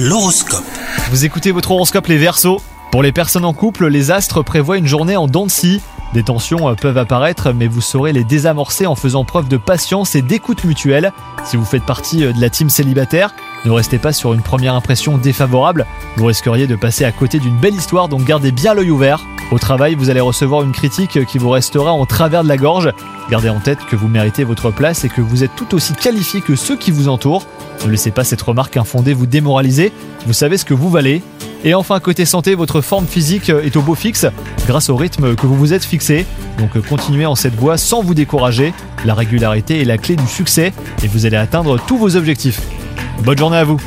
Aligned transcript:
L'horoscope. 0.00 0.62
Vous 1.10 1.24
écoutez 1.24 1.50
votre 1.50 1.72
horoscope 1.72 2.06
les 2.06 2.18
Verseaux. 2.18 2.62
Pour 2.92 3.02
les 3.02 3.10
personnes 3.10 3.44
en 3.44 3.52
couple, 3.52 3.88
les 3.88 4.12
astres 4.12 4.44
prévoient 4.44 4.78
une 4.78 4.86
journée 4.86 5.16
en 5.16 5.26
dents 5.26 5.46
de 5.46 5.50
scie. 5.50 5.80
Des 6.14 6.22
tensions 6.22 6.68
euh, 6.68 6.74
peuvent 6.74 6.98
apparaître, 6.98 7.52
mais 7.52 7.66
vous 7.66 7.80
saurez 7.80 8.12
les 8.12 8.22
désamorcer 8.22 8.86
en 8.86 8.94
faisant 8.94 9.24
preuve 9.24 9.48
de 9.48 9.56
patience 9.56 10.14
et 10.14 10.22
d'écoute 10.22 10.62
mutuelle. 10.62 11.12
Si 11.44 11.56
vous 11.56 11.64
faites 11.64 11.82
partie 11.82 12.24
euh, 12.24 12.32
de 12.32 12.40
la 12.40 12.48
team 12.48 12.70
célibataire, 12.70 13.34
ne 13.64 13.72
restez 13.72 13.98
pas 13.98 14.12
sur 14.12 14.34
une 14.34 14.40
première 14.40 14.74
impression 14.74 15.18
défavorable. 15.18 15.84
Vous 16.16 16.26
risqueriez 16.26 16.68
de 16.68 16.76
passer 16.76 17.04
à 17.04 17.10
côté 17.10 17.40
d'une 17.40 17.56
belle 17.56 17.74
histoire, 17.74 18.06
donc 18.08 18.22
gardez 18.22 18.52
bien 18.52 18.74
l'œil 18.74 18.92
ouvert. 18.92 19.24
Au 19.50 19.58
travail, 19.58 19.94
vous 19.94 20.10
allez 20.10 20.20
recevoir 20.20 20.62
une 20.62 20.72
critique 20.72 21.24
qui 21.24 21.38
vous 21.38 21.48
restera 21.48 21.92
en 21.92 22.04
travers 22.04 22.42
de 22.42 22.48
la 22.48 22.58
gorge. 22.58 22.92
Gardez 23.30 23.48
en 23.48 23.60
tête 23.60 23.78
que 23.88 23.96
vous 23.96 24.06
méritez 24.06 24.44
votre 24.44 24.70
place 24.70 25.04
et 25.04 25.08
que 25.08 25.22
vous 25.22 25.42
êtes 25.42 25.56
tout 25.56 25.74
aussi 25.74 25.94
qualifié 25.94 26.42
que 26.42 26.54
ceux 26.54 26.76
qui 26.76 26.90
vous 26.90 27.08
entourent. 27.08 27.46
Ne 27.86 27.90
laissez 27.90 28.10
pas 28.10 28.24
cette 28.24 28.42
remarque 28.42 28.76
infondée 28.76 29.14
vous 29.14 29.26
démoraliser. 29.26 29.90
Vous 30.26 30.34
savez 30.34 30.58
ce 30.58 30.66
que 30.66 30.74
vous 30.74 30.90
valez. 30.90 31.22
Et 31.64 31.74
enfin, 31.74 31.98
côté 31.98 32.26
santé, 32.26 32.54
votre 32.54 32.82
forme 32.82 33.06
physique 33.06 33.48
est 33.48 33.74
au 33.76 33.80
beau 33.80 33.94
fixe 33.94 34.26
grâce 34.66 34.90
au 34.90 34.96
rythme 34.96 35.34
que 35.34 35.46
vous 35.46 35.56
vous 35.56 35.72
êtes 35.72 35.84
fixé. 35.84 36.26
Donc 36.58 36.78
continuez 36.86 37.24
en 37.24 37.34
cette 37.34 37.54
voie 37.54 37.78
sans 37.78 38.02
vous 38.02 38.14
décourager. 38.14 38.74
La 39.06 39.14
régularité 39.14 39.80
est 39.80 39.86
la 39.86 39.96
clé 39.96 40.14
du 40.14 40.26
succès 40.26 40.74
et 41.02 41.06
vous 41.06 41.24
allez 41.24 41.38
atteindre 41.38 41.80
tous 41.86 41.96
vos 41.96 42.16
objectifs. 42.16 42.60
Bonne 43.24 43.38
journée 43.38 43.56
à 43.56 43.64
vous 43.64 43.80